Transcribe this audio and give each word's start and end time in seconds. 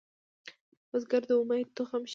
بزګر 0.89 1.23
د 1.29 1.31
امید 1.41 1.67
تخم 1.77 2.03
شیندي 2.05 2.09